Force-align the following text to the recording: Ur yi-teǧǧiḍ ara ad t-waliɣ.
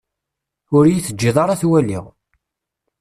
Ur 0.75 0.85
yi-teǧǧiḍ 0.87 1.37
ara 1.43 1.51
ad 1.53 1.59
t-waliɣ. 1.61 2.05